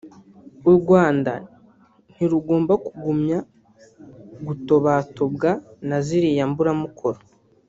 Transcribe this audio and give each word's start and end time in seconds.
urwanda 0.69 1.33
ntirugomba 2.11 2.73
kugumya 2.85 3.37
gutobatobwa 4.45 5.49
na 5.87 5.97
ziriya 6.05 6.45
mburamukoro 6.51 7.19